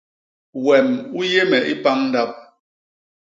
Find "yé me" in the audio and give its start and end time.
1.31-1.57